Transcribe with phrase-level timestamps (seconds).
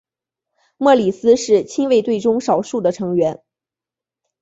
[0.77, 3.43] 莫里斯是亲卫队中少数的成员。